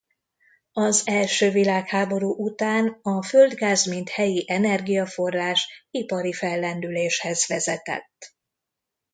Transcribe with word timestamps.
Az 0.73 1.01
első 1.07 1.49
világháború 1.51 2.33
után 2.37 2.99
a 3.01 3.23
földgáz 3.23 3.85
mint 3.85 4.09
helyi 4.09 4.45
energiaforrás 4.47 5.87
ipari 5.91 6.33
fellendüléshez 6.33 7.47
vezetett. 7.47 8.35